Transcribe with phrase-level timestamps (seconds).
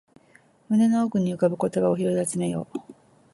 [0.67, 2.79] 胸の奥に浮かぶ言葉を拾い集めよう